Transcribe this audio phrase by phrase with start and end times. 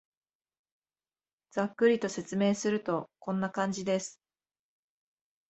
[1.51, 4.19] ざっくりと説明すると、こんな感じです